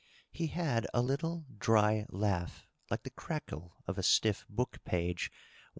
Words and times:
He 0.31 0.47
had 0.47 0.87
a 0.95 1.01
little 1.03 1.45
dry 1.59 2.07
laugh, 2.09 2.65
like 2.89 3.03
the 3.03 3.11
crackle 3.11 3.77
of 3.85 3.99
a 3.99 4.01
stiff 4.03 4.47
book 4.49 4.83
page 4.83 4.97
when 4.97 4.99
I 4.99 5.13
DOUGLAS 5.13 5.29
DUANE. 5.29 5.39